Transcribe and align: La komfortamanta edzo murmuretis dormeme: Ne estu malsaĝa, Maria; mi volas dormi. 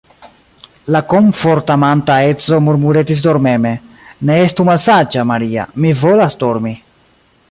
La 0.93 1.01
komfortamanta 1.11 2.15
edzo 2.29 2.59
murmuretis 2.69 3.21
dormeme: 3.27 3.75
Ne 4.31 4.39
estu 4.47 4.67
malsaĝa, 4.73 5.29
Maria; 5.33 5.69
mi 5.85 5.95
volas 6.03 6.41
dormi. 6.45 6.75